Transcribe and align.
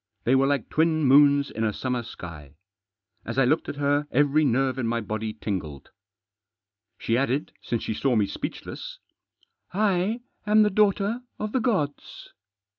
They 0.23 0.33
were 0.33 0.47
like 0.47 0.67
twin 0.67 1.03
moons 1.03 1.51
in 1.51 1.63
a 1.63 1.71
summer 1.71 2.01
sky. 2.01 2.55
As 3.23 3.37
I 3.37 3.45
looked 3.45 3.69
at 3.69 3.75
her 3.75 4.07
every 4.09 4.43
nerve 4.43 4.79
in 4.79 4.87
my 4.87 4.99
body 4.99 5.31
tingled. 5.31 5.91
She 6.97 7.15
added, 7.15 7.51
since 7.61 7.83
she 7.83 7.93
saw 7.93 8.15
me 8.15 8.25
speechless:" 8.25 8.97
I 9.75 10.21
am 10.47 10.63
the 10.63 10.71
daughter 10.71 11.21
of 11.37 11.51
the 11.51 11.59
gods." 11.61 12.29